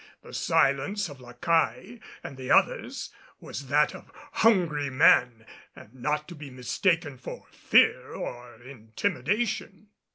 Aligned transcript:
The 0.23 0.33
silence 0.33 1.09
of 1.09 1.21
La 1.21 1.33
Caille 1.33 1.99
and 2.23 2.35
the 2.35 2.49
others 2.49 3.11
was 3.39 3.67
that 3.67 3.93
of 3.93 4.11
hungry 4.31 4.89
men 4.89 5.45
and 5.75 5.93
not 5.93 6.27
to 6.29 6.33
be 6.33 6.49
mistaken 6.49 7.19
for 7.19 7.45
fear 7.51 8.15
or 8.15 8.59
intimidation. 8.63 9.89